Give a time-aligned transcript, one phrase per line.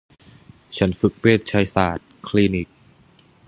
[0.77, 1.41] ฉันฝึกเวช
[1.75, 2.67] ศาสตร์คลินิก